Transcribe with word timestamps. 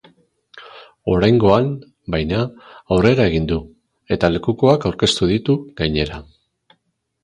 Oraingoan, 1.15 1.69
baina, 2.17 2.41
aurrera 2.97 3.29
egin 3.33 3.47
du, 3.55 3.61
eta 4.19 4.35
lekukoak 4.37 4.93
aurkeztu 4.93 5.35
ditu 5.37 5.63
gainera. 5.83 6.25